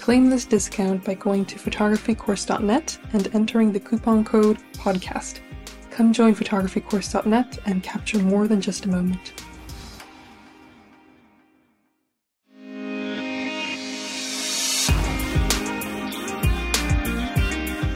[0.00, 5.40] Claim this discount by going to photographycourse.net and entering the coupon code PODCAST.
[5.90, 9.34] Come join photographycourse.net and capture more than just a moment.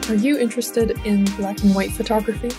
[0.07, 2.51] Are you interested in black and white photography?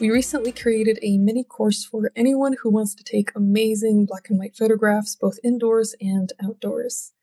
[0.00, 4.38] We recently created a mini course for anyone who wants to take amazing black and
[4.38, 7.14] white photographs both indoors and outdoors.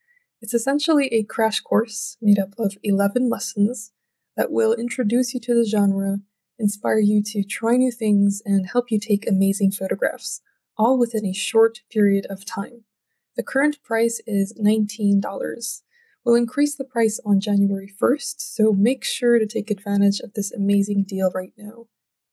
[0.44, 3.92] It's essentially a crash course made up of 11 lessons
[4.36, 6.18] that will introduce you to the genre,
[6.58, 10.42] inspire you to try new things, and help you take amazing photographs,
[10.76, 12.84] all within a short period of time.
[13.38, 15.80] The current price is $19.
[16.26, 20.52] We'll increase the price on January 1st, so make sure to take advantage of this
[20.52, 21.86] amazing deal right now.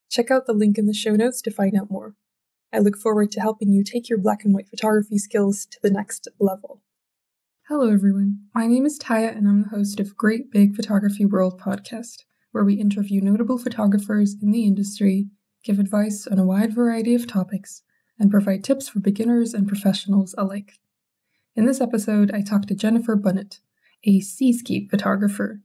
[0.10, 2.16] Check out the link in the show notes to find out more.
[2.74, 5.92] I look forward to helping you take your black and white photography skills to the
[5.92, 6.82] next level.
[7.72, 8.38] Hello, everyone.
[8.54, 12.66] My name is Taya, and I'm the host of Great Big Photography World podcast, where
[12.66, 15.30] we interview notable photographers in the industry,
[15.64, 17.84] give advice on a wide variety of topics,
[18.20, 20.80] and provide tips for beginners and professionals alike.
[21.56, 23.62] In this episode, I talked to Jenifer Bunnett,
[24.04, 25.62] a seascape photographer.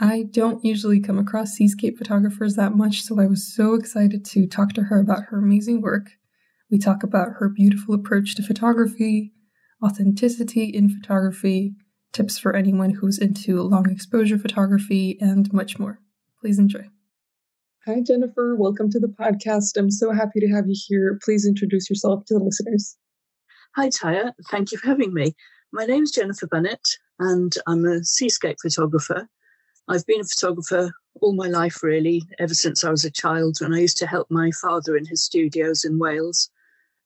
[0.00, 4.48] I don't usually come across seascape photographers that much, so I was so excited to
[4.48, 6.10] talk to her about her amazing work.
[6.68, 9.33] We talk about her beautiful approach to photography,
[9.84, 11.74] authenticity in photography,
[12.12, 16.00] tips for anyone who's into long exposure photography, and much more.
[16.40, 16.88] Please enjoy.
[17.86, 18.56] Hi, Jenifer.
[18.56, 19.76] Welcome to the podcast.
[19.76, 21.18] I'm so happy to have you here.
[21.22, 22.96] Please introduce yourself to the listeners.
[23.76, 24.32] Hi, Taya.
[24.50, 25.34] Thank you for having me.
[25.72, 26.86] My name is Jenifer Bunnett,
[27.18, 29.28] and I'm a seascape photographer.
[29.88, 33.74] I've been a photographer all my life, really, ever since I was a child when
[33.74, 36.48] I used to help my father in his studios in Wales.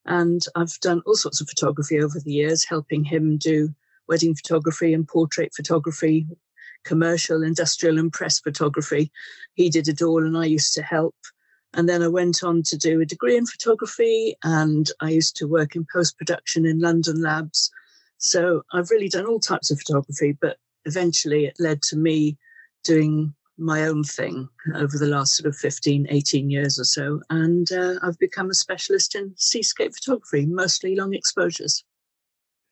[0.09, 3.73] And I've done all sorts of photography over the years, helping him do
[4.09, 6.27] wedding photography and portrait photography,
[6.83, 9.11] commercial, industrial, and press photography.
[9.53, 11.15] He did it all, and I used to help.
[11.73, 15.47] And then I went on to do a degree in photography, and I used to
[15.47, 17.71] work in post production in London labs
[18.19, 22.37] so I've really done all types of photography, but eventually it led to me
[22.83, 27.21] doing my own thing over the last sort of 15, 18 years or so.
[27.29, 31.83] And uh, I've become a specialist in seascape photography, mostly long exposures.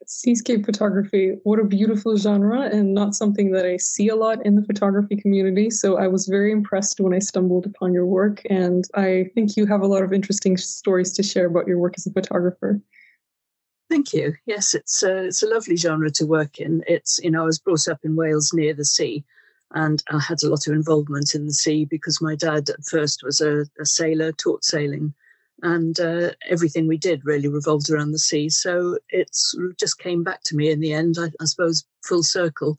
[0.06, 4.56] Seascape photography, what a beautiful genre, and not something that I see a lot in
[4.56, 5.70] the photography community.
[5.70, 9.66] So I was very impressed when I stumbled upon your work, and I think you
[9.66, 12.80] have a lot of interesting stories to share about your work as a photographer.
[13.90, 14.34] Thank you.
[14.46, 16.84] Yes, it's a, it's a lovely genre to work in.
[16.88, 19.26] It's, you know, I was brought up in Wales near the sea
[19.72, 23.22] and I had a lot of involvement in the sea because my dad at first
[23.24, 25.14] was a, a sailor, taught sailing,
[25.62, 28.50] and uh, everything we did really revolved around the sea.
[28.50, 29.36] So it
[29.80, 32.78] just came back to me in the end, I, I suppose, full circle.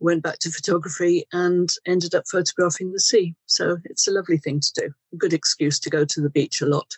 [0.00, 3.34] Went back to photography and ended up photographing the sea.
[3.46, 6.60] So it's a lovely thing to do, a good excuse to go to the beach
[6.60, 6.96] a lot.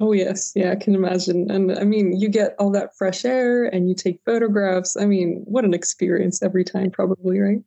[0.00, 0.52] Oh, yes.
[0.54, 1.50] Yeah, I can imagine.
[1.50, 4.96] And I mean, you get all that fresh air and you take photographs.
[4.96, 7.62] I mean, what an experience every time, probably, right?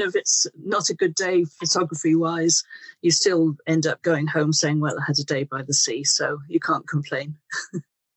[0.00, 2.62] If it's not a good day photography wise,
[3.02, 6.04] you still end up going home saying, Well, I had a day by the sea.
[6.04, 7.36] So you can't complain.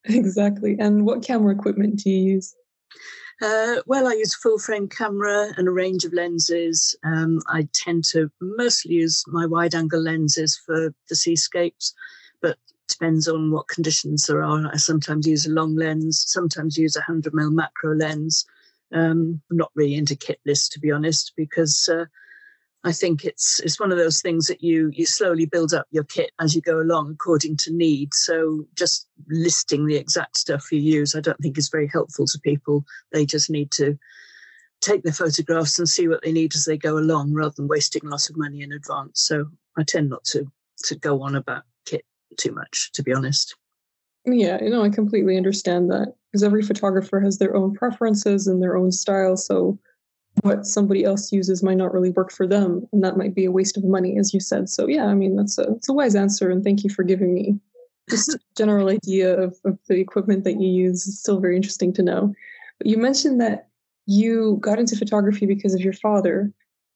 [0.05, 0.77] exactly.
[0.79, 2.55] And what camera equipment do you use?
[3.41, 6.95] Uh, well, I use a full frame camera and a range of lenses.
[7.03, 11.95] Um, I tend to mostly use my wide angle lenses for the seascapes,
[12.41, 12.57] but
[12.87, 14.69] depends on what conditions there are.
[14.71, 18.45] I sometimes use a long lens, sometimes use a 100 mm macro lens.
[18.93, 22.05] Um, I'm not really into kit lists, to be honest, because uh,
[22.83, 26.03] I think it's it's one of those things that you you slowly build up your
[26.03, 28.13] kit as you go along according to need.
[28.13, 32.39] So just listing the exact stuff you use, I don't think is very helpful to
[32.39, 32.83] people.
[33.11, 33.97] They just need to
[34.81, 38.01] take their photographs and see what they need as they go along, rather than wasting
[38.03, 39.21] lots of money in advance.
[39.21, 39.45] So
[39.77, 40.51] I tend not to
[40.85, 42.03] to go on about kit
[42.37, 43.55] too much, to be honest.
[44.25, 48.61] Yeah, you know, I completely understand that because every photographer has their own preferences and
[48.61, 49.35] their own style.
[49.35, 49.77] So
[50.41, 53.51] what somebody else uses might not really work for them and that might be a
[53.51, 56.15] waste of money as you said so yeah i mean that's a it's a wise
[56.15, 57.59] answer and thank you for giving me
[58.09, 61.91] just a general idea of, of the equipment that you use it's still very interesting
[61.93, 62.33] to know
[62.77, 63.67] but you mentioned that
[64.05, 66.51] you got into photography because of your father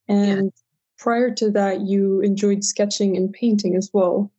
[0.08, 0.50] and yeah.
[0.98, 4.32] prior to that you enjoyed sketching and painting as well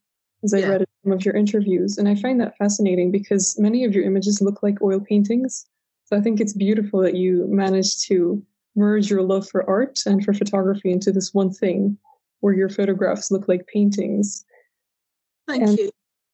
[0.45, 0.69] as i yeah.
[0.69, 4.41] read some of your interviews and i find that fascinating because many of your images
[4.41, 5.67] look like oil paintings
[6.05, 8.43] so i think it's beautiful that you managed to
[8.77, 11.99] merge your love for art and for photography into this one thing
[12.41, 14.45] where your photographs look like paintings.
[15.49, 15.91] Thank and- you.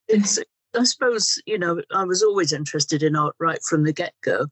[0.08, 0.38] It's,
[0.78, 4.46] I suppose, you know, I was always interested in art right from the get go.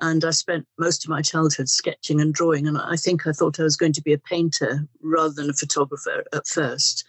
[0.00, 2.66] And I spent most of my childhood sketching and drawing.
[2.66, 5.54] And I think I thought I was going to be a painter rather than a
[5.54, 7.04] photographer at first.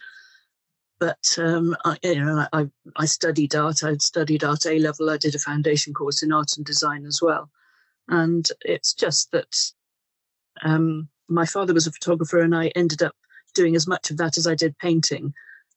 [0.98, 3.84] But um, I, you know, I, I studied art.
[3.84, 5.10] I studied art A level.
[5.10, 7.50] I did a foundation course in art and design as well.
[8.08, 9.54] And it's just that
[10.62, 13.14] um, my father was a photographer, and I ended up
[13.54, 15.34] doing as much of that as I did painting.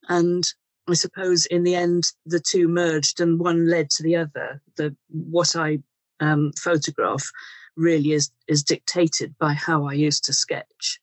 [0.07, 0.47] And
[0.87, 4.61] I suppose in the end, the two merged, and one led to the other.
[4.77, 5.79] The what I
[6.19, 7.29] um, photograph
[7.75, 10.99] really is is dictated by how I used to sketch.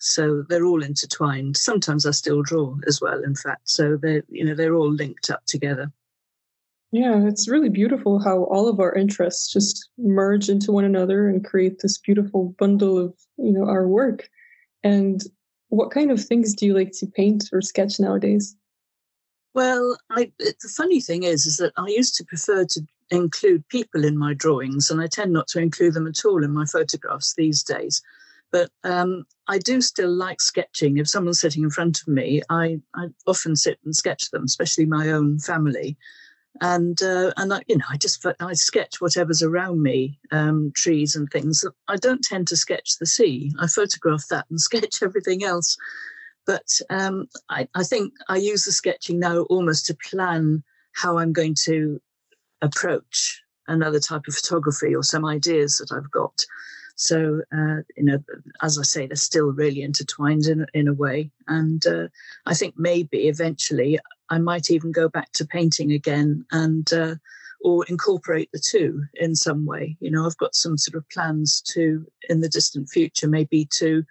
[0.00, 1.56] So they're all intertwined.
[1.56, 3.22] Sometimes I still draw as well.
[3.22, 5.92] In fact, so they're you know they're all linked up together.
[6.92, 11.44] Yeah, it's really beautiful how all of our interests just merge into one another and
[11.44, 14.28] create this beautiful bundle of, you know, our work.
[14.82, 15.22] And
[15.68, 18.56] what kind of things do you like to paint or sketch nowadays?
[19.54, 22.80] Well, I, the funny thing is, is that I used to prefer to
[23.10, 26.52] include people in my drawings, and I tend not to include them at all in
[26.52, 28.02] my photographs these days.
[28.52, 30.98] But um, I do still like sketching.
[30.98, 34.86] If someone's sitting in front of me, I, I often sit and sketch them, especially
[34.86, 35.96] my own family
[36.60, 41.14] and uh, and I, you know I just I sketch whatever's around me, um, trees
[41.14, 41.64] and things.
[41.88, 43.52] I don't tend to sketch the sea.
[43.60, 45.76] I photograph that and sketch everything else.
[46.46, 50.62] But um, I, I think I use the sketching now almost to plan
[50.92, 52.00] how I'm going to
[52.62, 56.34] approach another type of photography or some ideas that I've got.
[57.00, 58.22] So, uh, you know,
[58.60, 61.30] as I say, they're still really intertwined in, in a way.
[61.48, 62.08] And uh,
[62.44, 63.98] I think maybe eventually
[64.28, 67.14] I might even go back to painting again and uh,
[67.62, 69.96] or incorporate the two in some way.
[70.00, 74.04] You know, I've got some sort of plans to in the distant future maybe to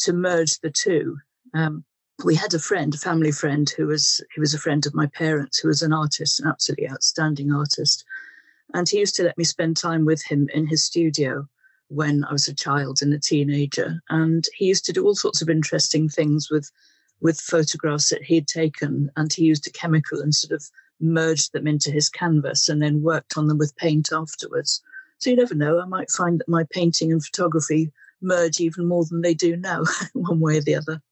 [0.00, 1.16] to merge the two.
[1.54, 1.84] Um,
[2.22, 5.06] we had a friend, a family friend, who was who was a friend of my
[5.06, 8.04] parents, who was an artist, an absolutely outstanding artist,
[8.74, 11.48] and he used to let me spend time with him in his studio
[11.90, 14.00] when I was a child and a teenager.
[14.08, 16.70] And he used to do all sorts of interesting things with
[17.20, 20.64] with photographs that he'd taken, and he used a chemical and sort of
[21.00, 24.80] merged them into his canvas and then worked on them with paint afterwards.
[25.18, 29.04] So you never know, I might find that my painting and photography merge even more
[29.04, 31.02] than they do now, one way or the other.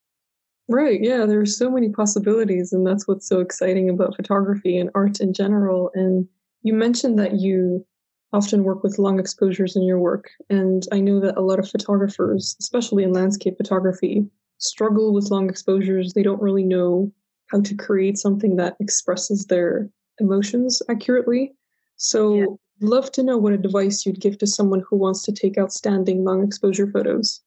[0.67, 4.91] Right, yeah, there are so many possibilities, and that's what's so exciting about photography and
[4.95, 5.91] art in general.
[5.95, 6.27] And
[6.63, 7.87] you mentioned that you
[8.33, 10.31] often work with long exposures in your work.
[10.51, 14.27] And I know that a lot of photographers, especially in landscape photography,
[14.59, 16.13] struggle with long exposures.
[16.13, 17.13] They don't really know
[17.47, 21.55] how to create something that expresses their emotions accurately.
[21.97, 22.47] So, yeah.
[22.81, 26.45] love to know what advice you'd give to someone who wants to take outstanding long
[26.45, 27.41] exposure photos.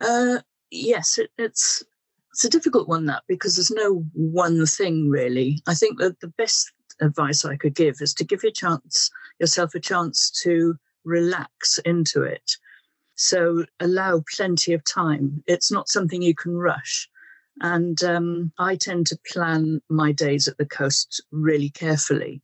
[0.00, 1.82] Uh, yes, it, it's
[2.32, 5.62] it's a difficult one that because there's no one thing really.
[5.66, 9.10] I think that the best advice I could give is to give your chance
[9.42, 12.56] yourself a chance to relax into it.
[13.16, 15.42] So allow plenty of time.
[15.46, 17.08] It's not something you can rush.
[17.60, 22.40] And um, I tend to plan my days at the coast really carefully.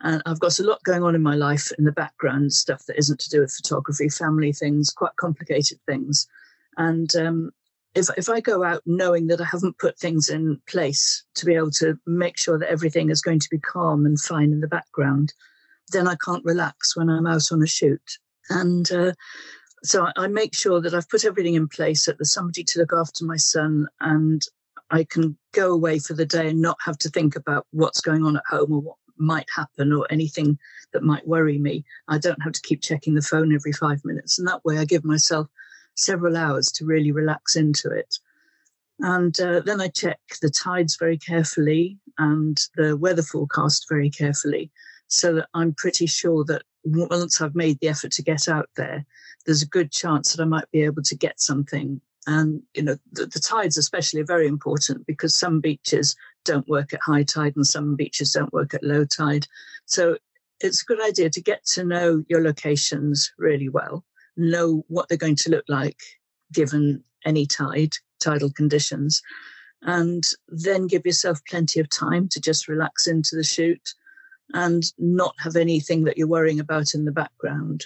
[0.00, 2.98] And I've got a lot going on in my life in the background, stuff that
[2.98, 6.26] isn't to do with photography, family things, quite complicated things.
[6.76, 7.50] And um,
[7.94, 11.54] if if I go out knowing that I haven't put things in place to be
[11.54, 14.68] able to make sure that everything is going to be calm and fine in the
[14.68, 15.32] background,
[15.92, 18.18] then I can't relax when I'm out on a shoot.
[18.50, 19.12] And uh,
[19.82, 22.92] so I, make sure that I've put everything in place, that there's somebody to look
[22.92, 24.42] after my son, and
[24.90, 28.24] I can go away for the day and not have to think about what's going
[28.24, 30.58] on at home or what might happen or anything
[30.92, 31.84] that might worry me.
[32.08, 34.38] I don't have to keep checking the phone every five minutes.
[34.38, 35.48] And that way I give myself
[35.94, 38.18] several hours to really relax into it.
[39.00, 44.70] And uh, then I check the tides very carefully and the weather forecast very carefully
[45.08, 49.04] so that I'm pretty sure that once I've made the effort to get out there,
[49.44, 52.00] there's a good chance that I might be able to get something.
[52.26, 56.92] And, you know, the, the tides especially are very important because some beaches don't work
[56.92, 59.46] at high tide and some beaches don't work at low tide.
[59.86, 60.18] So
[60.60, 64.04] it's a good idea to get to know your locations really well,
[64.36, 66.00] know what they're going to look like
[66.52, 69.22] given any tide, tidal conditions,
[69.82, 73.94] and then give yourself plenty of time to just relax into the shoot
[74.54, 77.84] and not have anything that you're worrying about in the background.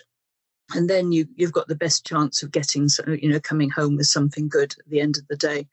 [0.73, 4.07] And then you, you've got the best chance of getting, you know, coming home with
[4.07, 5.67] something good at the end of the day.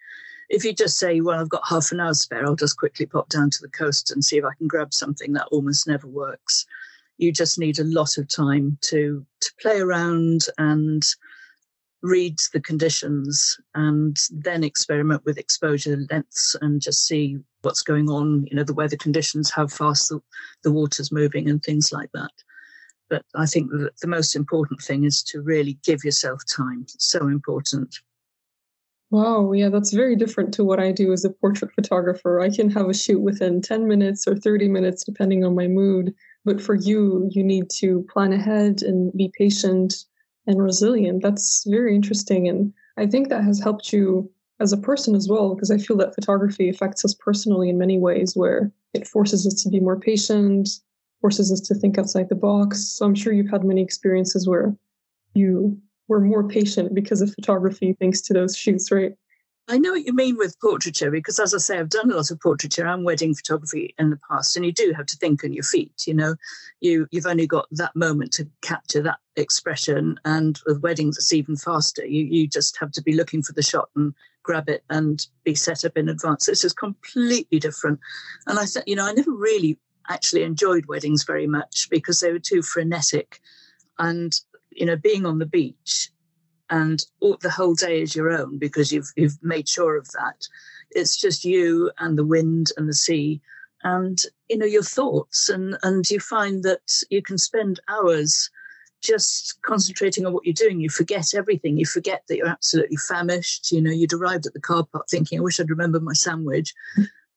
[0.50, 3.30] If you just say, well, I've got half an hour spare, I'll just quickly pop
[3.30, 6.66] down to the coast and see if I can grab something, that almost never works.
[7.18, 11.04] You just need a lot of time to to play around and
[12.04, 18.46] read the conditions and then experiment with exposure lengths and just see what's going on,
[18.50, 20.20] you know, the weather conditions, how fast the,
[20.64, 22.32] the water's moving and things like that.
[23.10, 26.82] But I think that the most important thing is to really give yourself time.
[26.84, 27.96] It's so important.
[29.10, 32.42] Wow, yeah, that's very different to what I do as a portrait photographer.
[32.42, 36.14] I can have a shoot within 10 minutes or 30 minutes, depending on my mood.
[36.44, 39.96] But for you, you need to plan ahead and be patient
[40.48, 41.22] and resilient.
[41.22, 42.48] That's very interesting.
[42.48, 45.98] And I think that has helped you as a person as well, because I feel
[45.98, 50.00] that photography affects us personally in many ways, where it forces us to be more
[50.00, 50.68] patient,
[51.22, 52.84] forces us to think outside the box.
[52.84, 54.76] So I'm sure you've had many experiences where
[55.36, 59.14] you were more patient because of photography thanks to those shoots, right?
[59.70, 62.32] I know what you mean with portraiture because, as I say, I've done a lot
[62.32, 65.52] of portraiture and wedding photography in the past, and you do have to think on
[65.52, 66.08] your feet.
[66.08, 66.36] You know,
[66.80, 71.58] you you've only got that moment to capture that expression, and with weddings, it's even
[71.58, 72.06] faster.
[72.06, 75.54] You you just have to be looking for the shot and grab it and be
[75.54, 76.46] set up in advance.
[76.46, 78.00] This is completely different,
[78.46, 79.78] and I said, you know, I never really
[80.10, 83.42] actually enjoyed weddings very much because they were too frenetic,
[84.00, 84.34] and
[84.72, 86.10] you know, being on the beach
[86.70, 90.48] and all, the whole day is your own because you've you've made sure of that.
[90.92, 93.42] It's just you and the wind and the sea
[93.84, 98.50] and you know your thoughts and and you find that you can spend hours
[99.02, 100.80] just concentrating on what you're doing.
[100.80, 101.78] You forget everything.
[101.78, 103.72] You forget that you're absolutely famished.
[103.72, 106.74] You know you'd arrived at the car park thinking i wish i'd remembered my sandwich.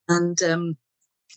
[0.09, 0.77] And um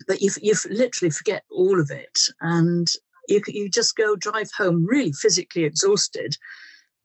[0.08, 2.92] but you you literally forget all of it and
[3.28, 6.36] you you just go drive home really physically exhausted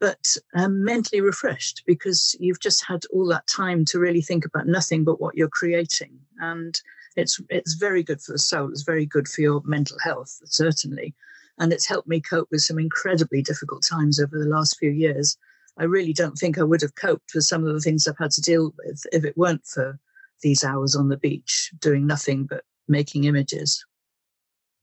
[0.00, 4.66] but um, mentally refreshed because you've just had all that time to really think about
[4.66, 6.18] nothing but what you're creating.
[6.38, 6.80] And
[7.16, 8.70] it's it's very good for the soul.
[8.70, 11.14] It's very good for your mental health certainly.
[11.58, 15.36] And it's helped me cope with some incredibly difficult times over the last few years.
[15.76, 18.32] I really don't think i would have coped with some of the things i've had
[18.32, 19.98] to deal with if it weren't for
[20.42, 23.84] these hours on the beach doing nothing but making images.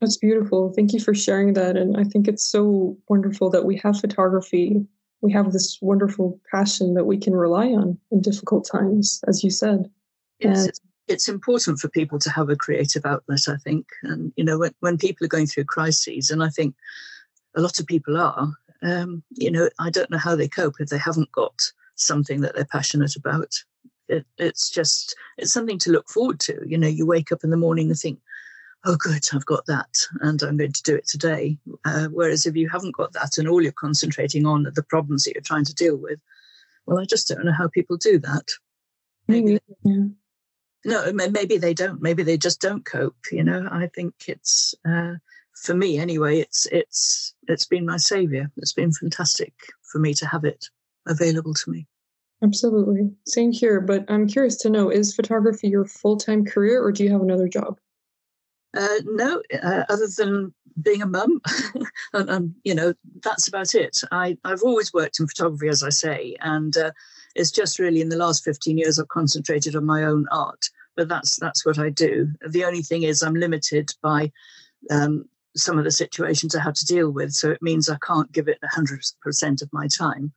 [0.01, 0.72] That's beautiful.
[0.74, 1.77] Thank you for sharing that.
[1.77, 4.86] And I think it's so wonderful that we have photography
[5.25, 9.50] we have this wonderful passion that we can rely on in difficult times, as you
[9.50, 9.89] said.
[10.39, 13.88] Yes, it's, it's important for people to have a creative outlet, I think.
[14.03, 16.75] And, you know, when, when people are going through crises, and I think
[17.55, 18.53] a lot of people are,
[18.84, 21.60] um, you know, I don't know how they cope if they haven't got
[21.96, 23.55] something that they're passionate about.
[24.08, 26.62] It, it's just, it's something to look forward to.
[26.67, 28.20] You know, you wake up in the morning and think,
[28.86, 31.58] oh, good, I've got that, and I'm going to do it today.
[31.86, 35.24] Uh, whereas if you haven't got that and all you're concentrating on are the problems
[35.24, 36.20] that you're trying to deal with,
[36.86, 38.48] well, I just don't know how people do that.
[39.27, 40.06] Maybe, yeah.
[40.86, 42.00] No, maybe they don't.
[42.00, 43.15] Maybe they just don't cope.
[43.32, 45.15] You know, I think it's uh,
[45.56, 46.39] for me anyway.
[46.39, 48.51] It's it's it's been my savior.
[48.58, 50.70] It's been fantastic for me to have it
[51.08, 51.88] available to me.
[52.44, 53.82] Absolutely, same here.
[53.82, 57.22] But I'm curious to know: is photography your full time career, or do you have
[57.22, 57.80] another job?
[58.75, 61.41] Uh, no, uh, other than being a mum,
[62.13, 63.98] and, and, you know that's about it.
[64.12, 66.91] I I've always worked in photography, as I say, and uh,
[67.36, 70.70] it's just really in the last fifteen years I've concentrated on my own art.
[70.96, 72.29] But that's that's what I do.
[72.48, 74.32] The only thing is I'm limited by
[74.91, 78.32] um, some of the situations I have to deal with, so it means I can't
[78.32, 80.34] give it hundred percent of my time.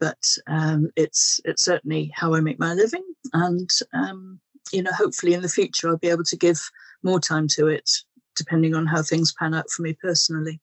[0.00, 4.40] But um, it's it's certainly how I make my living, and um,
[4.72, 6.60] you know hopefully in the future I'll be able to give
[7.02, 7.90] more time to it,
[8.36, 10.60] depending on how things pan out for me personally.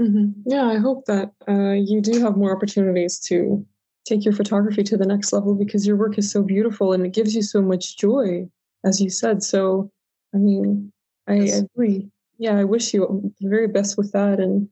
[0.00, 0.42] Mm-hmm.
[0.44, 3.66] Yeah, I hope that uh, you do have more opportunities to
[4.06, 7.12] take your photography to the next level because your work is so beautiful and it
[7.12, 8.48] gives you so much joy,
[8.84, 9.42] as you said.
[9.42, 9.90] So,
[10.34, 10.92] I mean,
[11.26, 12.08] I agree.
[12.38, 14.38] Yeah, I wish you the very best with that.
[14.38, 14.68] And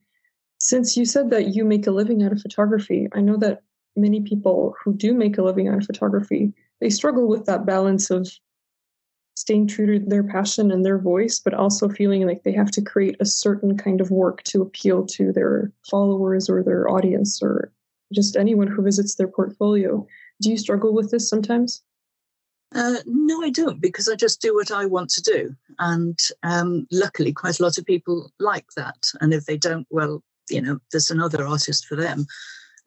[0.59, 3.63] since you said that you make a living out of photography, I know that
[3.97, 8.11] many people who do make a living out of photography, they struggle with that balance
[8.11, 8.29] of
[9.35, 12.83] staying true to their passion and their voice, but also feeling like they have to
[12.83, 17.73] create a certain kind of work to appeal to their followers or their audience or
[18.13, 20.07] just anyone who visits their portfolio.
[20.41, 21.83] Do you struggle with this sometimes?
[22.75, 25.55] Uh, no, I don't, because I just do what I want to do.
[25.79, 29.11] And um, luckily, quite a lot of people like that.
[29.21, 32.27] And if they don't, well, you know, there's another artist for them.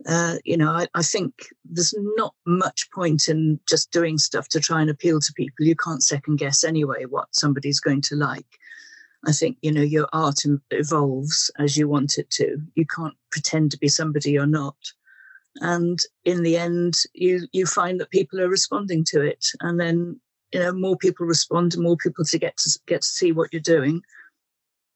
[0.05, 1.33] Uh, you know, I, I, think
[1.65, 5.65] there's not much point in just doing stuff to try and appeal to people.
[5.65, 8.45] You can't second guess anyway what somebody's going to like.
[9.25, 12.59] I think, you know, your art evolves as you want it to.
[12.75, 14.77] You can't pretend to be somebody you're not
[15.61, 20.19] and in the end you you find that people are responding to it and then
[20.53, 23.61] you know more people respond more people to get to get to see what you're
[23.61, 24.01] doing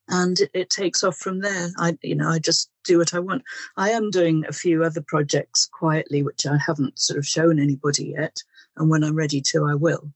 [0.09, 1.69] and it, takes off from there.
[1.77, 3.43] I you know i just do what i want.
[3.77, 8.13] I am doing a few other projects quietly which i haven't sort of shown anybody
[8.17, 8.41] yet
[8.77, 10.11] and when i'm ready to i will.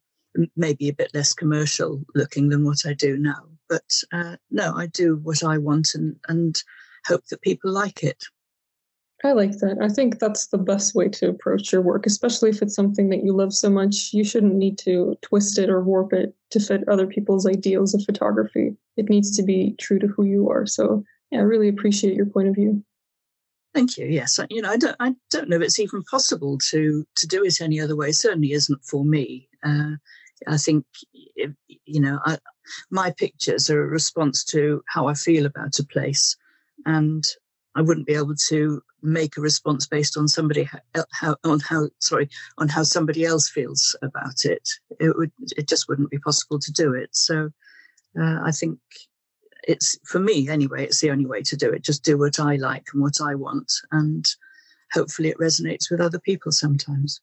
[0.58, 4.88] Maybe a bit less commercial looking than what i do now but uh, no i
[4.88, 6.62] do what i want and and
[7.08, 8.25] hope that people like it
[9.25, 9.77] I like that.
[9.82, 13.24] I think that's the best way to approach your work, especially if it's something that
[13.24, 14.13] you love so much.
[14.13, 18.03] You shouldn't need to twist it or warp it to fit other people's ideals of
[18.05, 18.77] photography.
[18.98, 20.67] It needs to be true to who you are.
[20.67, 22.84] So, yeah, I really appreciate your point of view.
[23.74, 24.05] Thank you.
[24.05, 27.44] Yes, you know, I don't, I don't know if it's even possible to to do
[27.44, 28.10] it any other way.
[28.10, 29.50] It certainly isn't for me.
[29.63, 29.94] Uh,
[30.48, 30.86] I think,
[31.34, 32.38] you know, I,
[32.91, 36.38] my pictures are a response to how I feel about a place,
[36.86, 37.25] and
[37.75, 40.67] I wouldn't be able to make a response based on somebody
[41.12, 44.67] how, on how sorry on how somebody else feels about it.
[45.00, 47.15] It would it just wouldn't be possible to do it.
[47.15, 47.50] So
[48.20, 48.79] uh, I think
[49.67, 50.86] it's for me anyway.
[50.86, 51.84] It's the only way to do it.
[51.84, 54.25] Just do what I like and what I want, and
[54.93, 57.21] hopefully it resonates with other people sometimes.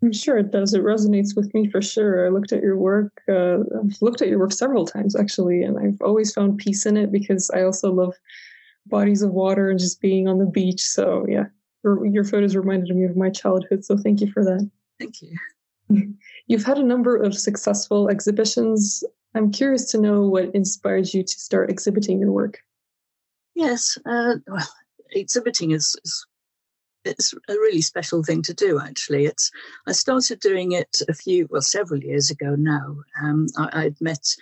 [0.00, 0.74] I'm sure it does.
[0.74, 2.24] It resonates with me for sure.
[2.24, 3.20] I looked at your work.
[3.28, 6.96] Uh, I've looked at your work several times actually, and I've always found peace in
[6.96, 8.14] it because I also love
[8.88, 10.82] bodies of water and just being on the beach.
[10.82, 11.46] So yeah,
[11.84, 13.84] your, your photos reminded me of my childhood.
[13.84, 14.68] So thank you for that.
[14.98, 15.36] Thank you.
[16.46, 19.04] You've had a number of successful exhibitions.
[19.34, 22.58] I'm curious to know what inspired you to start exhibiting your work.
[23.54, 24.68] Yes, uh, well,
[25.12, 26.26] exhibiting is, is
[27.04, 28.80] it's a really special thing to do.
[28.80, 29.50] Actually, it's
[29.86, 32.96] I started doing it a few, well, several years ago now.
[33.22, 34.34] Um, I, would met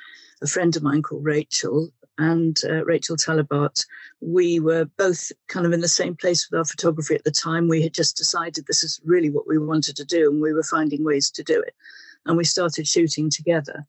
[0.42, 3.84] a friend of mine called Rachel, and uh, Rachel Talibart,
[4.20, 7.68] we were both kind of in the same place with our photography at the time.
[7.68, 10.62] We had just decided this is really what we wanted to do, and we were
[10.62, 11.74] finding ways to do it.
[12.24, 13.86] And we started shooting together.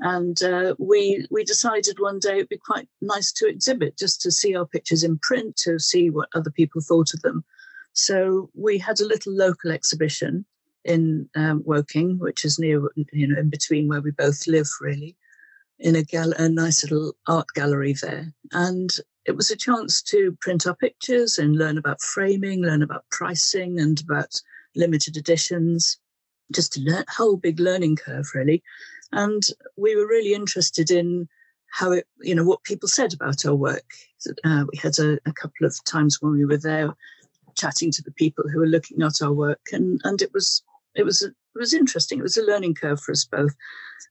[0.00, 4.30] And uh, we we decided one day it'd be quite nice to exhibit, just to
[4.30, 7.44] see our pictures in print, to see what other people thought of them.
[7.92, 10.44] So we had a little local exhibition
[10.84, 12.82] in um, Woking, which is near,
[13.12, 15.16] you know, in between where we both live, really
[15.78, 18.32] in a, gal- a nice little art gallery there.
[18.52, 18.90] And
[19.26, 23.80] it was a chance to print our pictures and learn about framing, learn about pricing
[23.80, 24.40] and about
[24.76, 25.98] limited editions,
[26.52, 28.62] just a learn- whole big learning curve, really.
[29.12, 29.42] And
[29.76, 31.28] we were really interested in
[31.70, 33.84] how it, you know, what people said about our work.
[34.44, 36.94] Uh, we had a, a couple of times when we were there
[37.56, 40.62] chatting to the people who were looking at our work, and, and it was
[40.94, 42.18] it was it was interesting.
[42.18, 43.54] It was a learning curve for us both.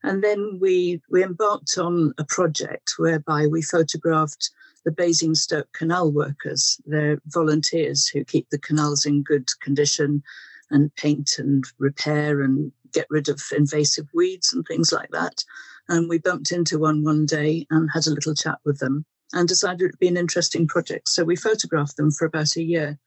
[0.03, 4.49] And then we we embarked on a project whereby we photographed
[4.85, 6.79] the Basingstoke canal workers.
[6.85, 10.23] They're volunteers who keep the canals in good condition
[10.71, 15.43] and paint and repair and get rid of invasive weeds and things like that.
[15.89, 19.47] And we bumped into one one day and had a little chat with them and
[19.47, 21.09] decided it would be an interesting project.
[21.09, 22.99] So we photographed them for about a year.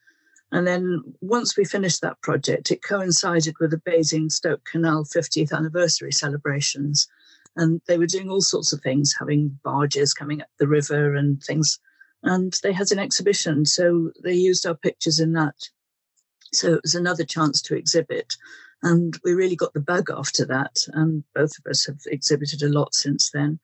[0.52, 5.52] And then once we finished that project, it coincided with the Beijing Basingstoke Canal 50th
[5.52, 7.08] anniversary celebrations.
[7.56, 11.42] And they were doing all sorts of things, having barges coming up the river and
[11.42, 11.80] things.
[12.22, 15.54] And they had an exhibition, so they used our pictures in that.
[16.52, 18.34] So it was another chance to exhibit.
[18.82, 20.76] And we really got the bug after that.
[20.92, 23.58] And both of us have exhibited a lot since then.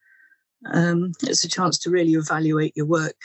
[0.65, 3.19] Um, it's a chance to really evaluate your work,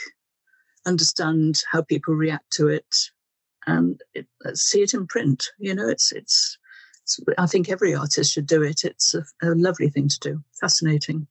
[0.87, 3.11] understand how people react to it,
[3.69, 5.51] and it, see it in print.
[5.59, 6.59] You know, it's, it's,
[7.03, 8.83] it's I think every artist should do it.
[8.85, 10.43] It's a, a lovely thing to do.
[10.61, 11.27] Fascinating.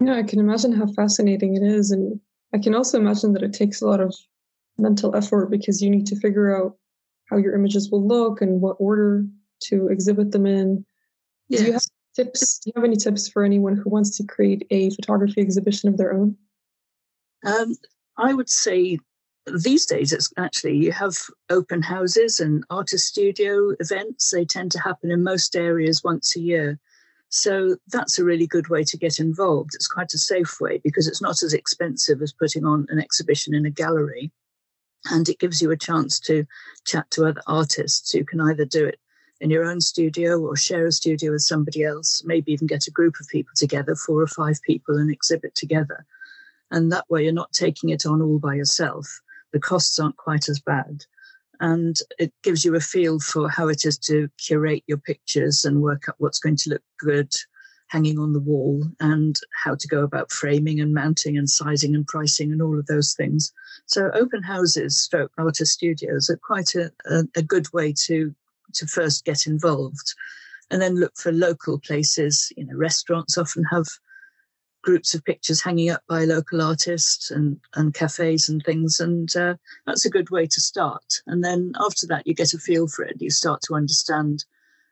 [0.00, 2.20] Yeah, I can imagine how fascinating it is, and
[2.52, 4.14] I can also imagine that it takes a lot of
[4.78, 6.76] mental effort because you need to figure out
[7.30, 9.24] how your images will look and what order
[9.64, 10.84] to exhibit them in.
[11.48, 11.60] Yes.
[11.60, 11.84] Do you have
[12.16, 12.58] tips?
[12.58, 15.96] Do you have any tips for anyone who wants to create a photography exhibition of
[15.96, 16.36] their own?
[17.44, 17.76] Um,
[18.18, 18.98] I would say
[19.46, 21.16] these days it's actually you have
[21.50, 24.30] open houses and artist studio events.
[24.30, 26.78] They tend to happen in most areas once a year.
[27.28, 29.74] So that's a really good way to get involved.
[29.74, 33.54] It's quite a safe way because it's not as expensive as putting on an exhibition
[33.54, 34.30] in a gallery.
[35.10, 36.46] And it gives you a chance to
[36.86, 38.98] chat to other artists who can either do it
[39.40, 42.92] in your own studio or share a studio with somebody else, maybe even get a
[42.92, 46.06] group of people together, four or five people, and exhibit together.
[46.70, 49.20] And that way you're not taking it on all by yourself.
[49.54, 51.04] The costs aren't quite as bad.
[51.60, 55.80] And it gives you a feel for how it is to curate your pictures and
[55.80, 57.32] work out what's going to look good
[57.86, 62.04] hanging on the wall and how to go about framing and mounting and sizing and
[62.08, 63.52] pricing and all of those things.
[63.86, 68.34] So open houses, stroke artist studios are quite a, a, a good way to
[68.72, 70.14] to first get involved
[70.72, 72.52] and then look for local places.
[72.56, 73.86] You know, restaurants often have
[74.84, 79.00] groups of pictures hanging up by local artists and, and cafes and things.
[79.00, 79.54] And uh,
[79.86, 81.04] that's a good way to start.
[81.26, 83.16] And then after that, you get a feel for it.
[83.20, 84.44] You start to understand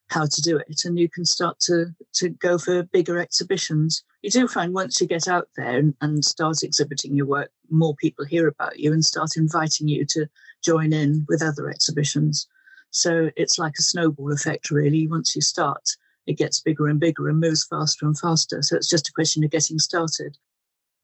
[0.09, 4.03] how to do it and you can start to, to go for bigger exhibitions.
[4.23, 7.95] You do find once you get out there and, and start exhibiting your work, more
[7.97, 10.27] people hear about you and start inviting you to
[10.63, 12.47] join in with other exhibitions.
[12.91, 15.07] So it's like a snowball effect, really.
[15.07, 15.83] Once you start,
[16.27, 18.63] it gets bigger and bigger and moves faster and faster.
[18.63, 20.37] So it's just a question of getting started.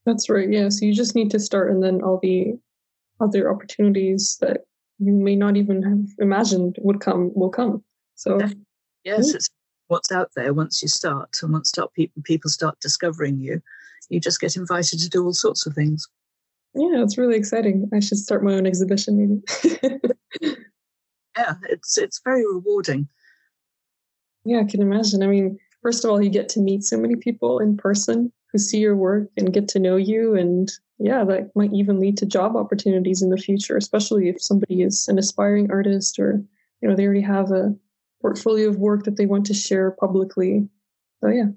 [0.07, 0.51] That's right.
[0.51, 0.69] Yeah.
[0.69, 2.59] So you just need to start, and then all the
[3.21, 4.65] other opportunities that
[4.99, 7.83] you may not even have imagined would come will come.
[8.15, 8.41] So
[9.05, 9.49] yes, it's
[9.89, 13.61] what's out there once you start, and once start people people start discovering you,
[14.09, 16.09] you just get invited to do all sorts of things.
[16.75, 17.89] Yeah, it's really exciting.
[17.93, 19.89] I should start my own exhibition, maybe.
[21.37, 23.09] yeah, it's it's very rewarding.
[24.49, 25.23] Yeah, I can imagine.
[25.23, 28.59] I mean, first of all, you get to meet so many people in person who
[28.59, 30.35] see your work and get to know you.
[30.35, 34.81] And yeah, that might even lead to job opportunities in the future, especially if somebody
[34.81, 36.43] is an aspiring artist or,
[36.81, 37.77] you know, they already have a
[38.23, 40.67] portfolio of work that they want to share publicly.
[41.21, 41.49] So yeah.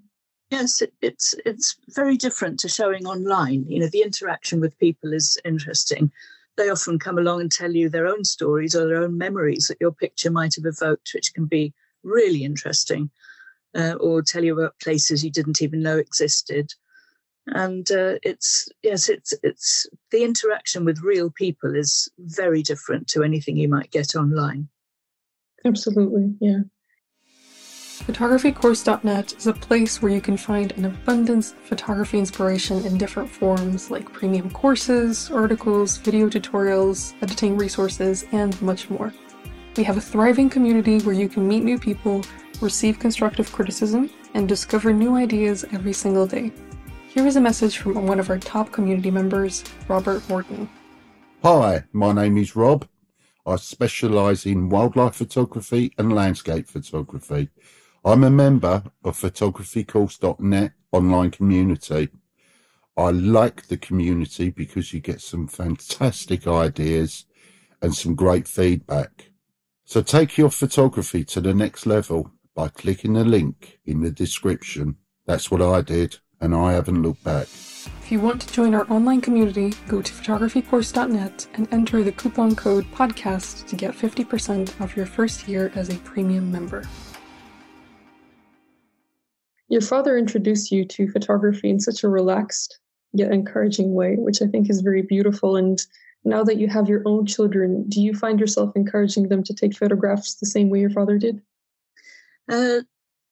[0.49, 3.63] Yes, it, it's it's very different to showing online.
[3.69, 6.11] You know, the interaction with people is interesting.
[6.57, 9.79] They often come along and tell you their own stories or their own memories that
[9.79, 13.09] your picture might have evoked, which can be really interesting,
[13.75, 16.73] uh, or tell you about places you didn't even know existed.
[17.47, 23.23] And uh, it's yes, it's it's the interaction with real people is very different to
[23.23, 24.67] anything you might get online.
[25.65, 26.61] Absolutely, yeah.
[28.01, 33.29] Photographycourse.net is a place where you can find an abundance of photography inspiration in different
[33.29, 39.13] forms like premium courses, articles, video tutorials, editing resources, and much more.
[39.77, 42.25] We have a thriving community where you can meet new people,
[42.59, 46.51] receive constructive criticism, and discover new ideas every single day.
[47.07, 50.69] Here is a message from one of our top community members, Robert Morton.
[51.43, 52.85] Hi, my name is Rob.
[53.45, 57.49] I specialise in wildlife photography and landscape photography.
[58.03, 62.09] I'm a member of photographycourse.net online community.
[62.97, 67.25] I like the community because you get some fantastic ideas
[67.81, 69.30] and some great feedback.
[69.91, 74.95] So take your photography to the next level by clicking the link in the description.
[75.25, 77.47] That's what I did, and I haven't looked back.
[78.01, 82.55] If you want to join our online community, go to photographycourse.net and enter the coupon
[82.55, 86.85] code PODCAST to get 50% off your first year as a premium member.
[89.67, 92.79] Your father introduced you to photography in such a relaxed
[93.11, 95.85] yet encouraging way, which I think is very beautiful and
[96.23, 99.75] now that you have your own children, do you find yourself encouraging them to take
[99.75, 101.41] photographs the same way your father did?
[102.49, 102.81] Uh,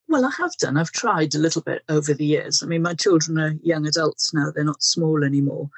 [0.08, 0.78] well, I have done.
[0.78, 2.64] I've tried a little bit over the years.
[2.64, 5.70] I mean, my children are young adults now, they're not small anymore.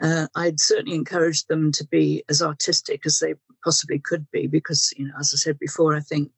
[0.00, 4.92] Uh, I'd certainly encourage them to be as artistic as they possibly could be because,
[4.96, 6.30] you know, as I said before, I think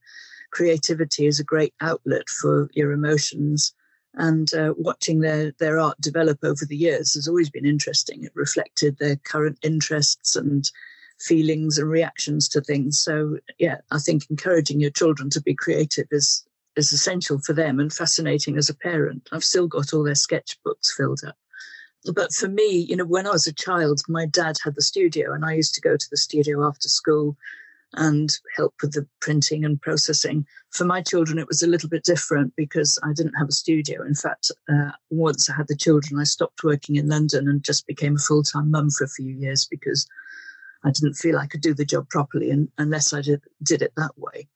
[0.51, 3.75] creativity is a great outlet for your emotions
[4.17, 8.25] and uh, watching their their art develop over the years has always been interesting.
[8.25, 10.69] It reflected their current interests and
[11.21, 12.99] feelings and reactions to things.
[12.99, 16.45] So yeah, I think encouraging your children to be creative is
[16.77, 19.29] is essential for them and fascinating as a parent.
[19.33, 21.37] I've still got all their sketchbooks filled up.
[22.15, 25.33] But for me, you know, when I was a child, my dad had the studio
[25.33, 27.37] and I used to go to the studio after school
[27.97, 30.47] and help with the printing and processing.
[30.71, 34.03] For my children, it was a little bit different because I didn't have a studio.
[34.05, 37.87] In fact, uh, once I had the children, I stopped working in London and just
[37.87, 40.07] became a full time mum for a few years because
[40.85, 43.93] I didn't feel I could do the job properly and, unless I did, did it
[43.97, 44.49] that way.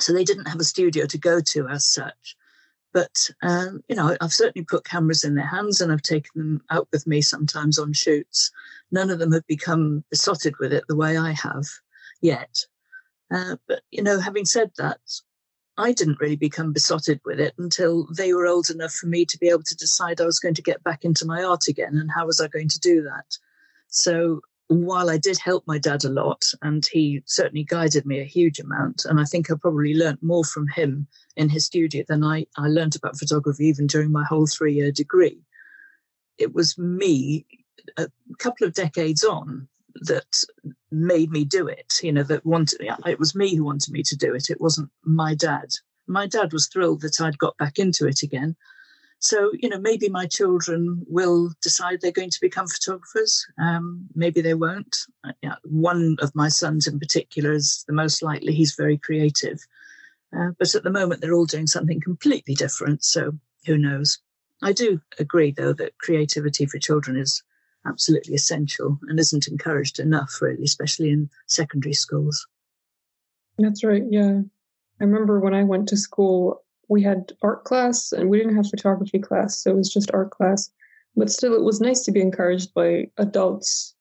[0.00, 2.36] So they didn't have a studio to go to as such.
[2.92, 6.62] But, um, you know, I've certainly put cameras in their hands and I've taken them
[6.70, 8.50] out with me sometimes on shoots.
[8.90, 11.66] None of them have become besotted with it the way I have
[12.20, 12.66] yet.
[13.30, 15.00] Uh, but, you know, having said that,
[15.76, 19.38] I didn't really become besotted with it until they were old enough for me to
[19.38, 22.10] be able to decide I was going to get back into my art again and
[22.10, 23.38] how was I going to do that.
[23.88, 28.24] So while I did help my dad a lot, and he certainly guided me a
[28.24, 32.22] huge amount, and I think I probably learnt more from him in his studio than
[32.22, 35.40] I, I learned about photography even during my whole three year degree.
[36.38, 37.46] It was me,
[37.96, 39.66] a couple of decades on,
[40.02, 40.44] that
[40.90, 41.94] made me do it.
[42.02, 44.50] You know, that wanted it was me who wanted me to do it.
[44.50, 45.68] It wasn't my dad.
[46.06, 48.56] My dad was thrilled that I'd got back into it again,
[49.22, 53.46] so, you know, maybe my children will decide they're going to become photographers.
[53.60, 54.96] Um, maybe they won't.
[55.22, 58.54] Uh, yeah, one of my sons in particular is the most likely.
[58.54, 59.60] He's very creative.
[60.34, 63.04] Uh, but at the moment, they're all doing something completely different.
[63.04, 63.32] So
[63.66, 64.18] who knows?
[64.62, 67.42] I do agree, though, that creativity for children is
[67.86, 72.46] absolutely essential and isn't encouraged enough, really, especially in secondary schools.
[73.58, 74.04] That's right.
[74.08, 74.40] Yeah.
[75.00, 78.68] I remember when I went to school, we had art class and we didn't have
[78.68, 80.70] photography class, so it was just art class.
[81.16, 83.94] But still, it was nice to be encouraged by adults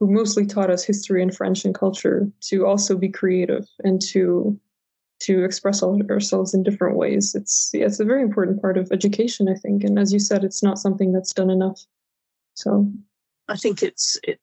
[0.00, 4.58] who mostly taught us history and French and culture to also be creative and to
[5.20, 7.34] to express ourselves in different ways.
[7.34, 9.84] It's yeah, it's a very important part of education, I think.
[9.84, 11.80] And as you said, it's not something that's done enough.
[12.54, 12.90] So,
[13.48, 14.40] I think it's it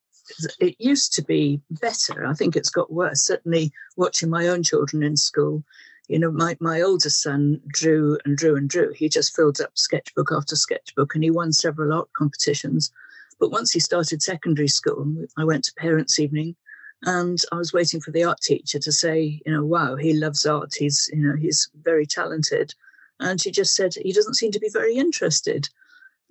[0.59, 2.25] it used to be better.
[2.25, 3.21] I think it's got worse.
[3.21, 5.63] Certainly, watching my own children in school,
[6.07, 8.91] you know, my, my oldest son drew and drew and drew.
[8.93, 12.91] He just filled up sketchbook after sketchbook and he won several art competitions.
[13.39, 16.55] But once he started secondary school, I went to parents' evening
[17.03, 20.45] and I was waiting for the art teacher to say, you know, wow, he loves
[20.45, 20.73] art.
[20.77, 22.75] He's, you know, he's very talented.
[23.19, 25.69] And she just said, he doesn't seem to be very interested.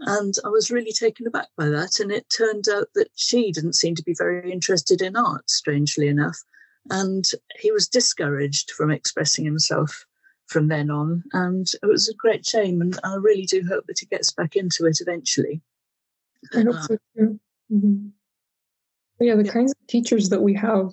[0.01, 2.01] And I was really taken aback by that.
[2.01, 6.09] And it turned out that she didn't seem to be very interested in art, strangely
[6.09, 6.39] enough.
[6.89, 7.25] And
[7.59, 10.07] he was discouraged from expressing himself
[10.47, 11.23] from then on.
[11.33, 12.81] And it was a great shame.
[12.81, 15.61] And I really do hope that he gets back into it eventually.
[16.55, 17.41] I hope so too.
[17.71, 18.07] Mm-hmm.
[19.21, 19.53] Yeah, the yeah.
[19.53, 20.93] kinds of teachers that we have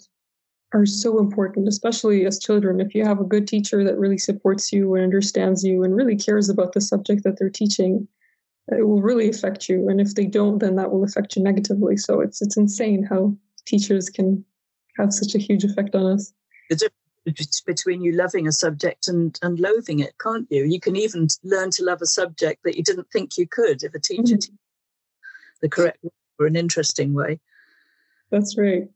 [0.74, 2.82] are so important, especially as children.
[2.82, 6.17] If you have a good teacher that really supports you and understands you and really
[6.17, 8.06] cares about the subject that they're teaching,
[8.70, 9.90] it will really affect you.
[9.90, 11.98] And if they don't, then that will affect you negatively.
[11.98, 14.44] So it's it's insane how teachers can
[14.98, 16.34] have such a huge effect on us.
[16.70, 16.90] The
[17.26, 20.64] difference between you loving a subject and, and loathing it, can't you?
[20.64, 23.94] You can even learn to love a subject that you didn't think you could if
[23.94, 24.56] a teacher mm-hmm.
[25.62, 26.00] the correct
[26.40, 27.40] or an interesting way.
[28.32, 28.88] That's right.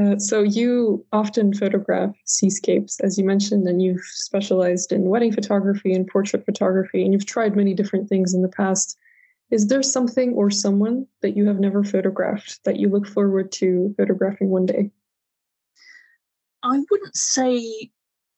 [0.00, 5.92] Uh, so you often photograph seascapes, as you mentioned, and you've specialized in wedding photography
[5.92, 8.96] and portrait photography, and you've tried many different things in the past.
[9.50, 13.92] Is there something or someone that you have never photographed that you look forward to
[13.96, 14.90] photographing one day?
[16.62, 17.90] I wouldn't say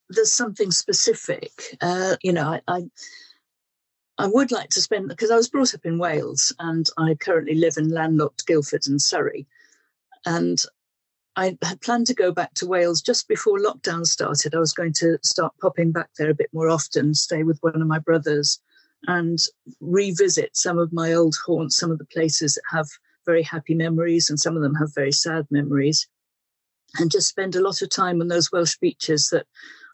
[0.09, 1.77] there's something specific.
[1.81, 2.83] Uh, you know, I, I,
[4.19, 7.55] I would like to spend because I was brought up in Wales and I currently
[7.55, 9.47] live in landlocked Guildford and Surrey,
[10.25, 10.63] and
[11.37, 14.55] I had planned to go back to Wales just before lockdown started.
[14.55, 17.81] I was going to start popping back there a bit more often, stay with one
[17.81, 18.61] of my brothers,
[19.07, 19.39] and
[19.81, 22.89] revisit some of my old haunts, some of the places that have
[23.25, 26.09] very happy memories, and some of them have very sad memories
[26.99, 29.47] and just spend a lot of time on those Welsh beaches that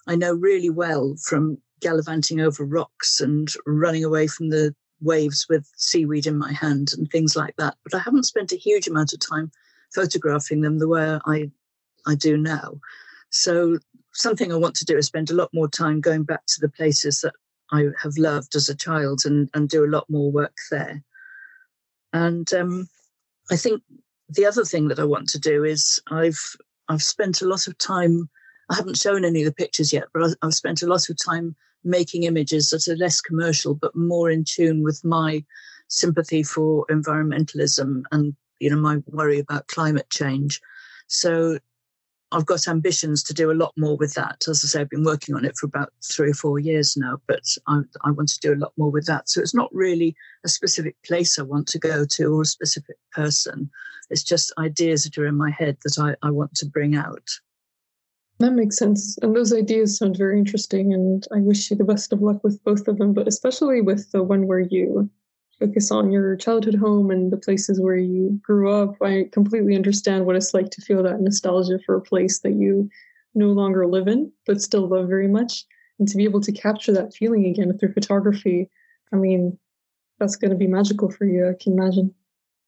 [0.06, 5.70] I know really well from gallivanting over rocks and running away from the waves with
[5.76, 7.76] seaweed in my hand and things like that.
[7.84, 9.50] But I haven't spent a huge amount of time
[9.96, 11.50] photographing them the way I
[12.06, 12.80] I do now.
[13.30, 13.78] So
[14.12, 16.68] something I want to do is spend a lot more time going back to the
[16.68, 17.34] places that
[17.72, 21.02] I have loved as a child and, and do a lot more work there.
[22.12, 22.88] And um,
[23.50, 23.82] I think
[24.28, 26.40] the other thing that I want to do is I've
[26.88, 28.28] I've spent a lot of time.
[28.70, 31.54] I haven't shown any of the pictures yet, but I've spent a lot of time
[31.84, 35.44] making images that are less commercial, but more in tune with my
[35.88, 40.60] sympathy for environmentalism and you know my worry about climate change.
[41.08, 41.58] So
[42.32, 44.42] I've got ambitions to do a lot more with that.
[44.48, 47.20] As I say, I've been working on it for about three or four years now,
[47.28, 49.28] but I, I, want to do a lot more with that.
[49.28, 52.96] So it's not really a specific place I want to go to or a specific
[53.12, 53.70] person.
[54.10, 57.30] It's just ideas that are in my head that I, I want to bring out.
[58.38, 59.16] That makes sense.
[59.22, 60.92] And those ideas sound very interesting.
[60.92, 64.10] And I wish you the best of luck with both of them, but especially with
[64.10, 65.08] the one where you
[65.58, 68.96] focus on your childhood home and the places where you grew up.
[69.02, 72.90] I completely understand what it's like to feel that nostalgia for a place that you
[73.34, 75.64] no longer live in, but still love very much.
[75.98, 78.68] And to be able to capture that feeling again through photography,
[79.12, 79.58] I mean,
[80.18, 82.14] that's going to be magical for you, I can imagine.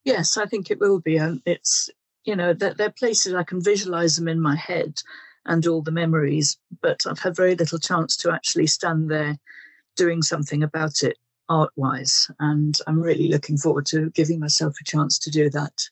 [0.04, 1.16] Yes, I think it will be.
[1.16, 1.90] And it's,
[2.24, 5.02] you know, they're, they're places I can visualize them in my head
[5.44, 9.38] and all the memories, but I've had very little chance to actually stand there
[9.96, 11.16] doing something about it
[11.48, 12.30] art wise.
[12.40, 15.88] And I'm really looking forward to giving myself a chance to do that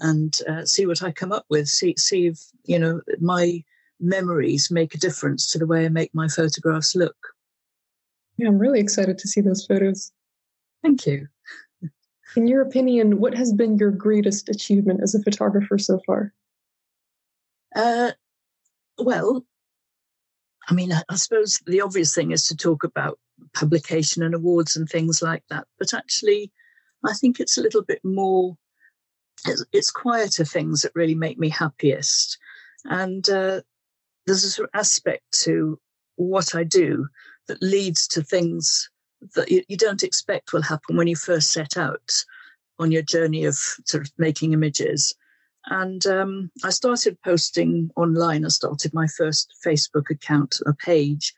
[0.00, 1.68] and uh, see what I come up with.
[1.68, 3.62] See, see if, you know, my
[4.00, 7.16] memories make a difference to the way I make my photographs look.
[8.36, 10.10] Yeah, I'm really excited to see those photos.
[10.82, 11.28] Thank you.
[12.34, 16.32] In your opinion, what has been your greatest achievement as a photographer so far?
[17.76, 18.12] Uh,
[18.98, 19.44] well,
[20.68, 23.18] I mean, I, I suppose the obvious thing is to talk about
[23.54, 25.66] publication and awards and things like that.
[25.78, 26.50] But actually,
[27.04, 28.56] I think it's a little bit more,
[29.46, 32.38] it's, it's quieter things that really make me happiest.
[32.84, 33.62] And uh,
[34.26, 35.78] there's a sort of aspect to
[36.16, 37.08] what I do
[37.48, 38.88] that leads to things
[39.34, 42.12] that you, you don't expect will happen when you first set out
[42.78, 45.14] on your journey of sort of making images.
[45.66, 48.44] And um, I started posting online.
[48.44, 51.34] I started my first Facebook account, a page,